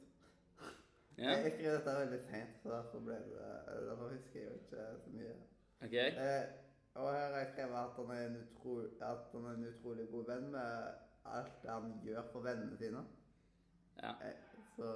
Ja, 1.17 1.29
Jeg 1.29 1.51
skrev 1.55 1.74
dette 1.74 1.95
veldig 2.00 2.19
sent, 2.29 2.53
så 2.63 2.69
derfor 2.69 3.00
ble 3.00 3.13
det 3.13 3.48
Derfor 3.88 4.07
husker 4.13 4.39
jeg 4.39 4.48
jo 4.48 4.53
ikke 4.53 4.86
så 5.03 5.10
mye. 5.15 5.33
ok. 5.86 5.93
Eh, 5.93 6.43
og 6.95 7.07
her 7.13 7.27
har 7.31 7.38
jeg 7.39 7.51
skrevet 7.53 7.77
at 7.79 7.98
han, 7.98 8.12
er 8.15 8.27
en 8.27 8.38
utro, 8.41 8.77
at 9.01 9.31
han 9.31 9.45
er 9.45 9.57
en 9.57 9.67
utrolig 9.67 10.07
god 10.12 10.25
venn 10.27 10.48
med 10.51 10.71
alt 11.25 11.67
han 11.69 11.93
gjør 12.05 12.24
for 12.31 12.48
vennene 12.48 12.77
sine. 12.77 13.03
Ja, 14.01 14.15
Eh, 14.25 14.33
så 14.75 14.88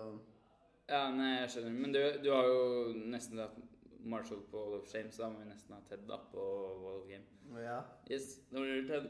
ja 0.89 1.07
nei, 1.11 1.31
jeg 1.39 1.49
skjønner. 1.49 1.77
Men 1.81 1.93
du, 1.93 1.99
du 2.23 2.29
har 2.33 2.47
jo 2.49 2.93
nesten 3.09 3.41
hatt 3.41 3.57
Marshall 4.05 4.43
på 4.51 4.61
Wall 4.61 4.79
of 4.79 4.89
Shame, 4.89 5.11
så 5.11 5.25
da 5.25 5.29
må 5.33 5.41
vi 5.41 5.49
nesten 5.49 5.73
ha 5.73 5.81
Ted 5.89 6.03
da 6.09 6.19
på 6.31 6.41
Wall 6.81 6.99
of 7.01 7.07
Game. 7.09 7.25
ja. 7.61 7.79
Yes, 8.11 8.35
da 8.51 8.61
blir 8.61 8.81
det 8.81 8.87
Ted. 8.91 9.07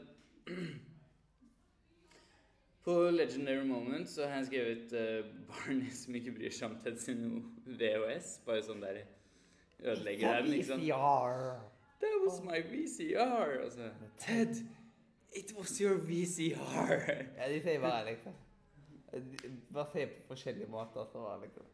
På 2.86 3.10
Legendary 3.10 3.64
Moment 3.66 4.08
så 4.08 4.28
har 4.30 4.36
jeg 4.40 4.46
skrevet 4.46 4.92
uh, 4.94 5.30
Barney 5.50 5.90
som 5.90 6.14
ikke 6.14 6.36
bryr 6.36 6.54
seg 6.54 6.70
om 6.70 6.76
Ted 6.84 7.00
sin 7.02 7.24
VHS. 7.66 8.36
Bare 8.46 8.62
sånn 8.62 8.84
der 8.84 9.02
ødelegger 9.82 10.38
den, 10.38 10.52
liksom. 10.54 10.84
That 12.00 12.16
was 12.24 12.40
my 12.44 12.60
VCR! 12.72 13.64
Og 13.64 13.72
så 13.72 13.90
Ted! 14.18 14.54
It 15.36 15.52
was 15.58 15.80
your 15.80 15.98
VCR! 15.98 17.00
ja, 17.38 17.48
de 17.52 17.62
sier 17.62 17.80
bare 17.80 18.04
liksom 18.10 18.32
Bare 19.72 19.88
sier 19.92 20.12
på 20.12 20.26
forskjellige 20.32 20.68
måter, 20.70 21.06
så 21.12 21.24
var 21.24 21.40
liksom 21.44 21.64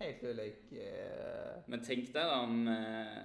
Helt 0.00 0.24
ulik 0.24 0.72
uh... 0.72 1.60
Men 1.68 1.84
tenk 1.84 2.08
deg 2.14 2.24
da 2.24 2.40
om 2.44 2.64
uh, 2.68 3.20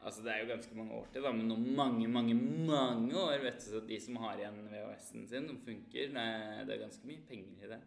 Altså, 0.00 0.22
det 0.24 0.32
er 0.32 0.38
jo 0.40 0.48
ganske 0.48 0.76
mange 0.76 0.94
år 0.96 1.08
til, 1.12 1.22
da, 1.22 1.30
men 1.36 1.50
om 1.52 1.64
mange, 1.76 2.08
mange, 2.08 2.34
mange 2.34 3.16
år, 3.20 3.42
vet 3.42 3.58
du, 3.60 3.66
så 3.68 3.80
de 3.84 3.98
som 4.00 4.16
har 4.22 4.38
igjen 4.38 4.62
VHS-en 4.72 5.26
sin, 5.28 5.48
som 5.50 5.58
funker, 5.60 6.14
det 6.14 6.22
det 6.68 6.74
er 6.74 6.80
ganske 6.86 7.08
mye 7.08 7.20
penger 7.28 7.66
i 7.66 7.68
det. 7.74 7.80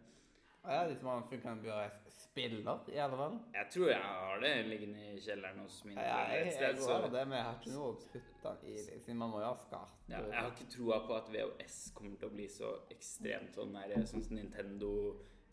Ja, 0.64 0.84
de 0.88 0.96
som 0.96 1.08
har 1.08 1.24
være 1.28 1.90
spiller, 2.08 2.78
i 2.88 2.98
alle 2.98 3.16
fall. 3.16 3.34
Jeg 3.54 3.66
tror 3.70 3.90
jeg 3.90 4.00
har 4.00 4.40
det 4.42 4.52
liggende 4.66 5.02
i 5.12 5.20
kjelleren 5.20 5.60
hos 5.62 5.76
mine 5.84 6.00
Ja, 6.02 6.16
jeg, 6.32 6.46
jeg, 6.46 6.78
jeg 6.80 7.10
det, 7.12 7.26
men 7.28 7.36
jeg 7.38 7.44
har 7.48 7.58
ikke 7.60 7.74
noe 7.74 7.90
å 7.90 7.98
putte 8.14 8.54
i 8.64 8.74
det, 8.78 8.96
siden 9.04 9.20
man 9.20 9.30
må 9.34 9.42
jo 9.42 9.50
ha 9.50 9.58
skart. 9.60 9.92
ja, 10.08 10.22
jeg 10.24 10.40
har 10.40 10.50
ikke 10.54 10.66
troa 10.72 10.98
på 11.06 11.14
at 11.18 11.30
VHS 11.34 11.78
kommer 11.94 12.18
til 12.18 12.30
å 12.30 12.34
bli 12.34 12.48
så 12.50 12.72
ekstremt 12.94 13.54
sånn 13.54 13.76
der, 13.76 13.94
sånn 14.10 14.24
som 14.24 14.38
Nintendo 14.40 14.90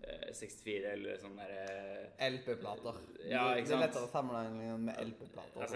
eh, 0.02 0.32
64 0.34 0.94
eller 0.96 1.22
sånn 1.22 1.38
derre 1.38 1.66
LP-plater. 2.32 3.02
Ja, 3.28 3.44
Det- 3.54 3.68
er 3.68 3.84
lettere 3.84 4.08
å 4.08 4.12
sammenligne 4.16 4.78
med 4.88 5.02
LP-plater. 5.06 5.62
Altså, 5.62 5.76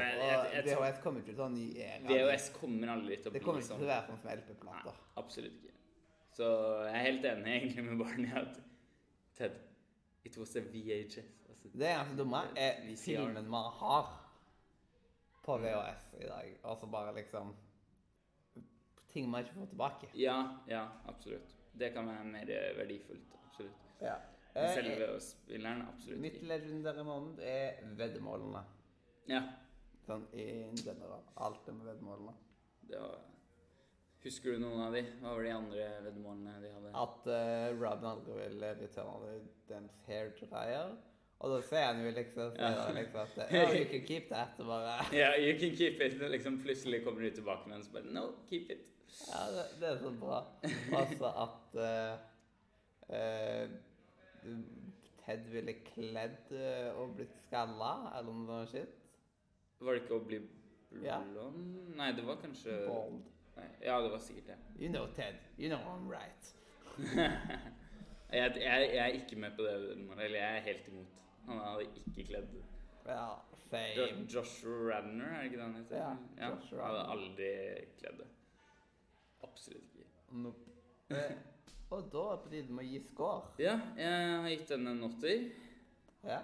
VHS 0.71 1.01
kommer 1.03 1.21
ikke 1.21 1.35
til 1.35 1.43
å 1.43 1.49
ha 1.49 1.53
ny 1.53 1.67
era. 1.75 2.01
VHS 2.07 2.49
kommer 2.55 2.95
aldri 2.95 3.19
til 3.19 3.29
å 3.29 3.35
bli 3.35 3.39
sånn. 3.39 3.39
Det 3.39 3.45
kommer 3.45 3.61
ikke 3.61 3.73
sånn. 3.73 3.83
til 3.83 3.91
å 3.91 3.93
være 3.93 4.07
sånn 4.07 4.21
som 4.21 4.31
LP-plater. 4.39 5.03
absolutt 5.17 5.59
ikke. 5.59 5.73
Så 6.35 6.47
jeg 6.87 6.95
er 6.95 7.05
helt 7.05 7.25
enig 7.29 7.51
egentlig 7.61 7.83
med 7.85 7.99
Barney 8.01 8.31
at 8.35 8.57
Ted, 9.35 9.51
it 10.25 10.37
was 10.37 10.55
a 10.55 10.61
VHS. 10.61 11.17
Altså, 11.49 11.67
Det 11.73 11.87
eneste 11.89 12.17
dumme 12.17 12.41
er 12.57 12.95
filmen 12.97 13.49
man 13.49 13.71
har 13.79 14.05
på 15.45 15.57
VHS 15.57 16.13
i 16.21 16.27
dag. 16.27 16.57
Altså 16.63 16.87
bare 16.87 17.15
liksom 17.15 17.55
Ting 19.07 19.29
man 19.29 19.43
ikke 19.43 19.53
får 19.55 19.65
tilbake. 19.65 20.07
Ja, 20.15 20.43
ja, 20.67 20.87
absolutt. 21.07 21.55
Det 21.79 21.93
kan 21.93 22.07
være 22.07 22.23
mer 22.23 22.49
eh, 22.51 22.77
verdifullt. 22.77 23.35
Absolutt. 23.45 23.85
Ja. 24.01 24.15
Eh, 24.55 24.73
selve 24.73 25.19
spilleren, 25.21 25.81
absolutt 25.87 26.19
Mitt 26.21 26.41
legendære 26.43 27.03
moment 27.03 27.39
er 27.43 27.79
veddemålene. 27.95 28.63
Ja, 29.29 29.41
Sånn 30.05 30.27
i 30.37 30.43
general. 30.85 31.23
Alt 31.41 31.63
det 31.65 31.73
med 31.73 31.87
veddemålene. 31.89 32.33
det 32.89 32.99
var 32.99 33.21
Husker 34.25 34.55
du 34.55 34.61
noen 34.63 34.81
av 34.87 34.95
de? 34.95 35.03
Hva 35.21 35.33
var 35.35 35.43
de 35.45 35.51
andre 35.53 35.83
veddemålene 36.01 36.53
de 36.63 36.69
hadde? 36.73 36.93
At 36.97 37.27
uh, 37.29 37.67
Robin 37.77 38.07
aldri 38.09 38.37
vil 38.39 38.63
returnere 38.63 39.35
Dems 39.69 39.99
hair-greier. 40.07 40.95
Og 41.45 41.51
da 41.51 41.59
ser 41.67 41.83
han 41.91 41.99
jo 42.01 42.11
liksom, 42.15 42.55
Ja. 42.57 42.69
liksom 42.95 43.19
at 43.21 43.39
oh, 43.43 43.73
you 43.75 43.85
can 43.91 44.05
keep 44.07 44.29
that. 44.31 44.55
Og 44.63 44.65
bare, 44.71 44.95
Ja, 45.21 45.33
you 45.37 45.53
can 45.59 45.75
keep 45.77 46.01
it. 46.01 46.15
og 46.23 46.31
Liksom 46.33 46.57
plutselig 46.63 47.03
kommer 47.05 47.21
du 47.21 47.29
tilbake 47.37 47.69
med 47.69 47.77
en 47.77 47.83
så 47.85 47.91
bare 47.97 48.13
No, 48.15 48.23
keep 48.49 48.71
it. 48.73 48.87
ja, 49.27 49.43
det, 49.53 49.65
det 49.81 49.89
er 49.91 49.97
så 50.01 50.13
bra. 50.19 50.39
Altså 51.01 51.31
at 51.45 51.77
uh, 51.85 52.17
uh, 53.13 54.55
Ted 55.25 55.45
ville 55.49 55.73
kledd 55.87 56.51
eh, 56.53 56.89
og 57.01 57.15
blitt 57.17 57.31
skalla, 57.47 57.93
eller 58.19 58.35
noe 58.45 58.65
sånt. 58.69 58.99
Var 59.81 59.95
det 59.97 60.03
ikke 60.03 60.19
å 60.19 60.25
bli 60.27 60.37
Ja. 61.03 61.17
blond? 61.25 61.95
Nei, 61.97 62.11
det 62.15 62.25
var 62.27 62.37
kanskje 62.43 62.75
Bald. 62.85 63.23
Nei, 63.55 63.67
Ja, 63.81 64.01
det 64.03 64.11
var 64.11 64.19
sikkert 64.19 64.47
det. 64.47 64.57
You 64.79 64.91
know 64.91 65.07
Ted. 65.15 65.35
You 65.59 65.69
know 65.69 65.79
I'm 65.79 66.07
right. 66.11 66.55
jeg, 68.31 68.55
jeg, 68.55 68.89
jeg 68.93 69.03
er 69.03 69.13
ikke 69.19 69.35
med 69.35 69.51
på 69.55 69.63
det. 69.63 69.73
Eller 70.23 70.39
jeg 70.39 70.57
er 70.57 70.59
helt 70.69 70.87
imot. 70.87 71.19
Han 71.45 71.59
hadde 71.61 71.85
ikke 72.05 72.23
kledd 72.23 72.55
well, 73.05 73.35
fame. 73.69 74.25
Joshua 74.33 74.77
Radner, 74.89 75.25
er 75.25 75.37
det 75.37 75.45
ikke 75.45 75.57
det 75.57 75.65
han 75.65 75.75
heter? 75.75 75.97
Ja, 75.97 76.49
Josh 76.49 76.71
Han 76.73 76.85
hadde 76.85 77.03
aldri 77.13 77.51
kledd 77.99 78.17
det. 78.23 78.29
Absolutt 79.43 79.99
ikke. 79.99 80.09
Nope. 80.31 80.71
Eh, 81.09 81.35
og 81.93 82.09
da 82.13 82.23
er 82.31 82.35
det 82.35 82.43
på 82.43 82.49
tide 82.49 82.73
med 82.73 82.85
å 82.85 82.89
gi 82.89 83.01
score. 83.05 83.53
Ja, 83.61 83.75
jeg 83.99 84.31
har 84.41 84.49
gitt 84.49 84.73
den 84.73 84.89
en 84.89 85.05
åtter. 85.05 85.45
Ja. 86.25 86.39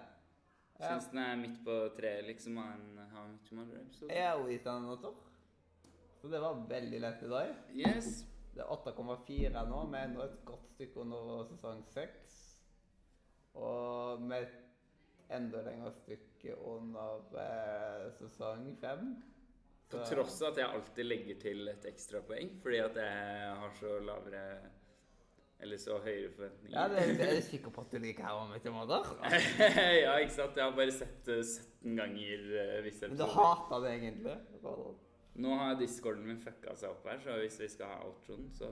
Ja. 0.81 0.93
Syns 0.93 1.09
den 1.11 1.21
er 1.21 1.35
midt 1.37 1.57
på 1.65 1.73
treet, 1.97 2.25
liksom, 2.29 2.57
av 2.61 2.71
en 2.75 3.01
How 3.11 3.25
Your 3.25 3.57
Mother-episode. 3.59 4.13
Jeg 4.13 4.29
har 4.29 4.47
gitt 4.49 4.65
den 4.65 4.85
en 4.85 4.93
åtter. 4.95 5.17
Så 6.21 6.27
det 6.27 6.39
var 6.39 6.67
veldig 6.69 6.99
lett 7.01 7.23
i 7.23 7.27
dag. 7.27 7.53
Yes. 7.73 8.25
Det 8.53 8.61
er 8.61 8.69
8,4 8.69 9.63
nå, 9.65 9.79
med 9.89 10.03
enda 10.09 10.27
et 10.27 10.41
godt 10.45 10.67
stykke 10.75 11.01
under 11.01 11.47
sesong 11.49 11.81
6. 11.89 12.35
Og 13.57 14.21
med 14.21 14.45
et 14.45 15.33
enda 15.33 15.63
lengre 15.65 15.89
stykke 15.95 16.59
under 16.59 17.25
eh, 17.41 18.05
sesong 18.19 18.69
5. 18.83 19.09
På 19.91 20.03
tross 20.07 20.37
av 20.43 20.51
at 20.53 20.61
jeg 20.61 20.73
alltid 20.75 21.07
legger 21.09 21.41
til 21.41 21.73
et 21.73 21.89
ekstrapoeng, 21.89 22.53
fordi 22.63 22.79
at 22.85 23.01
jeg 23.01 23.57
har 23.63 23.73
så 23.79 23.97
lavere 24.05 24.45
Eller 25.61 25.77
så 25.77 25.99
høyere 26.01 26.31
forventninger. 26.33 26.77
Ja, 26.77 26.87
det, 26.89 27.17
det 27.19 27.25
er 27.27 27.35
du 27.37 27.47
sikker 27.51 27.73
på 27.73 27.81
at 27.81 27.91
du 27.91 27.99
liker 28.01 28.25
her 28.25 28.39
om 28.45 28.53
etter 28.55 28.73
måneder? 28.73 29.09
ja, 30.05 30.15
ikke 30.17 30.33
sant? 30.33 30.57
Jeg 30.57 30.65
har 30.65 30.73
bare 30.77 30.93
sett 30.95 31.19
det 31.25 31.43
17 31.45 31.97
ganger 31.99 32.47
uh, 32.55 32.79
visse 32.85 33.09
Men 33.09 33.19
du 33.19 33.27
hater 33.29 33.83
det 33.83 33.91
egentlig. 33.99 34.37
Nå 35.35 35.53
har 35.55 35.75
discorden 35.79 36.25
min 36.27 36.39
fucka 36.43 36.73
seg 36.75 36.91
opp 36.91 37.05
her, 37.07 37.19
så 37.23 37.37
hvis 37.39 37.59
vi 37.61 37.67
skal 37.71 37.87
ha 37.93 37.99
outroen, 38.07 38.49
så 38.51 38.67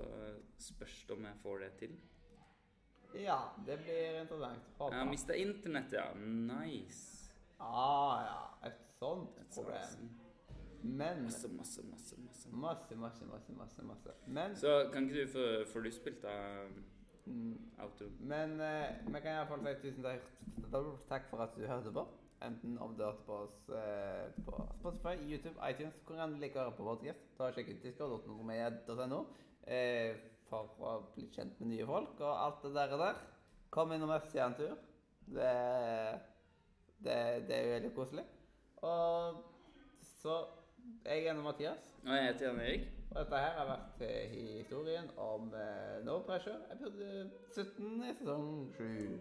spørs 0.60 1.06
det 1.08 1.16
om 1.16 1.24
jeg 1.30 1.38
får 1.44 1.60
det 1.64 1.70
til. 1.80 1.94
Ja, 3.16 3.40
det 3.66 3.80
blir 3.80 4.20
interessant. 4.22 4.68
Jeg 4.80 5.00
har 5.00 5.08
mista 5.10 5.34
internett, 5.34 5.94
ja. 5.94 6.10
Nice. 6.16 7.32
Ah, 7.60 8.20
ja. 8.28 8.42
Et 8.70 8.82
sånt 9.00 9.40
Et 9.40 9.56
problem. 9.56 9.94
Sånn. 9.96 10.12
Men 10.84 11.24
Masse, 11.26 11.48
masse, 11.52 11.84
masse. 11.84 12.16
masse. 12.24 12.50
Masse, 12.52 12.96
masse, 12.96 13.26
masse, 13.26 13.52
masse. 13.58 13.84
masse. 13.84 14.14
Men, 14.28 14.56
Så 14.56 14.90
kan 14.94 15.10
ikke 15.10 15.26
du 15.26 15.32
få 15.34 15.48
få 15.74 15.82
du 15.84 15.92
spilt 15.92 16.24
av 16.26 16.70
mm, 17.26 17.58
outroen? 17.84 18.16
men 18.20 18.62
eh, 18.62 19.02
vi 19.06 19.20
kan 19.20 19.34
iallfall 19.42 19.66
si 19.66 19.90
tusen 19.90 20.04
takk, 20.04 20.30
takk 21.10 21.28
for 21.30 21.44
at 21.44 21.58
du 21.58 21.66
hørte 21.68 21.92
på. 21.92 22.06
Enten 22.42 22.78
om 22.80 22.96
du 22.96 23.04
hørte 23.04 23.26
på 23.28 23.38
oss 23.44 23.70
eh, 23.76 24.30
på 24.46 24.68
Spotify, 24.80 25.16
YouTube, 25.32 25.60
iTunes, 25.70 25.98
hvor 26.08 26.20
enn 26.24 26.38
du 26.38 26.40
liker 26.40 26.62
å 26.62 26.68
høre 26.70 26.76
på 26.78 26.86
podcast. 26.88 27.26
Ta 27.36 27.50
og 27.50 27.58
Sjekk 27.58 27.74
ut 27.74 27.82
discord.nomedia.no 27.84 29.20
eh, 29.68 30.22
for 30.48 30.70
å 30.80 30.94
bli 31.16 31.28
kjent 31.36 31.60
med 31.60 31.74
nye 31.74 31.88
folk 31.90 32.22
og 32.24 32.32
alt 32.32 32.64
det 32.64 32.72
der. 32.78 32.94
og 32.96 33.04
der. 33.04 33.20
Kom 33.76 33.92
innom 33.94 34.14
FC 34.16 34.40
en 34.40 34.56
tur. 34.58 34.78
Det, 35.28 35.50
det, 37.04 37.18
det 37.50 37.58
er 37.58 37.66
jo 37.66 37.74
veldig 37.76 37.92
koselig. 37.98 38.24
Og 38.88 39.44
så 40.22 40.40
Jeg 41.06 41.26
er 41.28 41.42
Mathias. 41.44 41.92
Og 42.06 42.16
jeg 42.16 42.24
heter 42.32 42.46
Jan 42.48 42.62
Erik. 42.64 42.88
Og 43.10 43.18
dette 43.20 43.42
her 43.44 43.58
har 43.58 43.68
vært 43.74 44.04
eh, 44.06 44.38
historien 44.62 45.10
om 45.18 45.52
eh, 45.58 45.98
No 46.06 46.22
Pressure, 46.24 46.62
episode 46.72 47.32
17 47.56 48.06
i 48.06 48.14
sesong 48.22 48.72
7. 48.78 49.20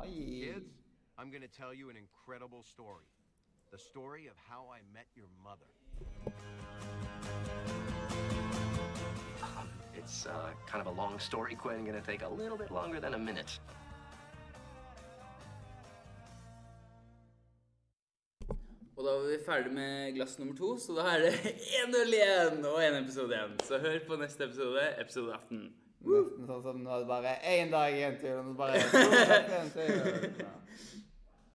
Oi. 0.00 0.73
I'm 1.24 1.30
going 1.30 1.40
to 1.40 1.48
tell 1.48 1.72
you 1.72 1.88
an 1.88 1.96
incredible 1.96 2.62
story. 2.62 3.08
The 3.72 3.78
story 3.78 4.26
of 4.26 4.34
how 4.46 4.66
I 4.70 4.80
met 4.92 5.06
your 5.16 5.28
mother. 5.42 5.70
Um, 9.42 9.68
it's 9.94 10.26
uh, 10.26 10.50
kind 10.66 10.86
of 10.86 10.86
a 10.86 10.90
long 10.90 11.18
story, 11.18 11.54
Quinn. 11.54 11.86
Gonna 11.86 12.02
take 12.02 12.22
a 12.22 12.28
little 12.28 12.58
bit 12.58 12.70
longer 12.70 13.00
than 13.00 13.14
a 13.14 13.18
minute. 13.18 13.58
Og 18.96 19.04
da 19.04 19.10
var 19.16 19.24
vi 19.30 19.38
ferdig 19.46 19.72
med 19.72 20.14
glass 20.14 20.38
nummer 20.38 20.56
to, 20.56 20.76
så 20.78 20.92
da 20.92 21.06
er 21.14 21.18
det 21.18 21.32
1-0 21.86 22.18
igjen 22.18 22.60
og 22.68 22.82
én 22.82 23.00
episode 23.00 23.32
igjen. 23.32 23.56
Så 23.64 23.78
hør 23.78 23.98
på 24.08 24.20
neste 24.20 24.44
episode, 24.44 24.84
episode 25.00 25.32
18. 25.32 25.72
Nesten 26.04 26.44
sånn 26.52 26.62
som 26.68 26.84
nå 26.84 26.92
er 26.92 27.00
det 27.00 27.08
bare 27.08 27.34
én 27.48 27.72
dag 27.72 27.96
igjen 27.96 28.20
til, 28.20 28.36
og 28.42 28.50
nå 28.50 28.54
bare 28.60 28.76